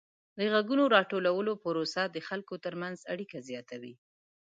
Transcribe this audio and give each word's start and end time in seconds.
د 0.37 0.41
غږونو 0.53 0.83
راټولولو 0.95 1.51
پروسه 1.63 2.01
د 2.09 2.17
خلکو 2.27 2.53
ترمنځ 2.65 2.97
اړیکه 3.13 3.37
زیاتوي. 3.49 3.93